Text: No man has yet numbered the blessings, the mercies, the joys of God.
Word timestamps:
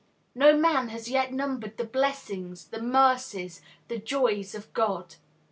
No 0.33 0.57
man 0.57 0.89
has 0.89 1.11
yet 1.11 1.31
numbered 1.31 1.77
the 1.77 1.83
blessings, 1.83 2.69
the 2.69 2.81
mercies, 2.81 3.61
the 3.87 3.99
joys 3.99 4.55
of 4.55 4.73
God. 4.73 5.17